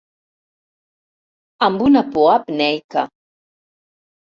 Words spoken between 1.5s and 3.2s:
Amb una por apneica.